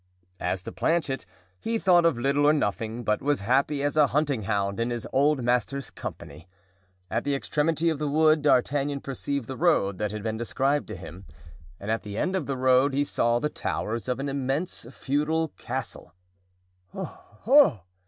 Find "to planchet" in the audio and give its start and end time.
0.63-1.27